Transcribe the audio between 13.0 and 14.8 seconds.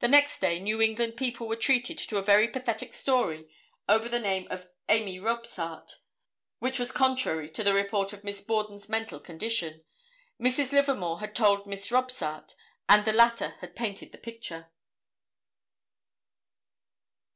the latter had painted the picture.